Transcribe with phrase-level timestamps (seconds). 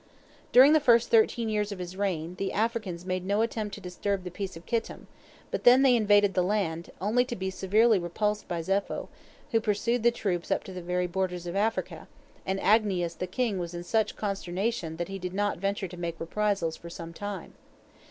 [0.51, 4.23] During the first thirteen years of his reign, the Africans made no attempt to disturb
[4.23, 5.05] the peace of Kittim,
[5.51, 9.09] but then they invaded the land, only to be severely repulsed by Zepho,
[9.51, 12.07] who pursued the troops up to the very borders of Africa,
[12.47, 16.19] and Agnias the king was in such consternation that he did not venture to make
[16.19, 17.53] reprisals for some time.